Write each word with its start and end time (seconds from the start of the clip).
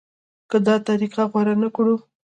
که 0.49 0.57
دا 0.67 0.75
طریقه 0.87 1.23
غوره 1.31 1.55
نه 1.61 1.69
کړو. 1.75 1.95